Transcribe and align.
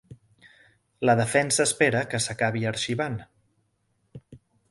La 1.09 1.15
defensa 1.19 1.67
espera 1.69 2.01
que 2.13 2.21
s’acabi 2.25 2.65
arxivant. 2.71 3.21